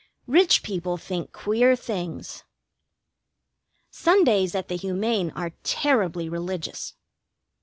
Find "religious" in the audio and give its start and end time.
6.27-6.95